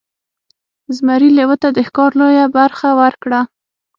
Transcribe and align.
زمري 0.95 1.29
لیوه 1.37 1.55
ته 1.61 1.69
د 1.73 1.77
ښکار 1.87 2.11
لویه 2.19 2.45
برخه 2.57 2.89
ورکړه. 3.01 3.41